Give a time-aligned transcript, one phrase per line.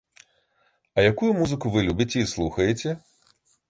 [0.95, 3.01] А якую музыку вы любіце і слухаеце?